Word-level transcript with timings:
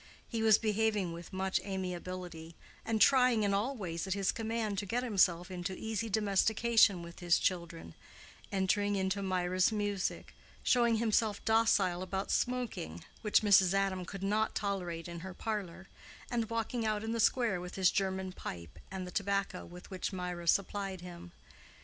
He 0.27 0.41
was 0.41 0.57
behaving 0.57 1.13
with 1.13 1.31
much 1.31 1.59
amiability, 1.63 2.55
and 2.83 2.99
trying 2.99 3.43
in 3.43 3.53
all 3.53 3.75
ways 3.77 4.07
at 4.07 4.15
his 4.15 4.31
command 4.31 4.79
to 4.79 4.87
get 4.87 5.03
himself 5.03 5.51
into 5.51 5.77
easy 5.77 6.09
domestication 6.09 7.03
with 7.03 7.19
his 7.19 7.37
children—entering 7.37 8.95
into 8.95 9.21
Mirah's 9.21 9.71
music, 9.71 10.33
showing 10.63 10.95
himself 10.95 11.45
docile 11.45 12.01
about 12.01 12.31
smoking, 12.31 13.03
which 13.21 13.41
Mrs. 13.43 13.75
Adam 13.75 14.03
could 14.03 14.23
not 14.23 14.55
tolerate 14.55 15.07
in 15.07 15.19
her 15.19 15.35
parlor, 15.35 15.87
and 16.31 16.49
walking 16.49 16.83
out 16.83 17.03
in 17.03 17.11
the 17.11 17.19
square 17.19 17.61
with 17.61 17.75
his 17.75 17.91
German 17.91 18.31
pipe, 18.31 18.79
and 18.89 19.05
the 19.05 19.11
tobacco 19.11 19.65
with 19.67 19.91
which 19.91 20.11
Mirah 20.11 20.47
supplied 20.47 21.01
him. 21.01 21.31